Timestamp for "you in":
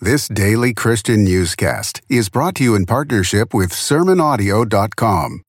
2.62-2.86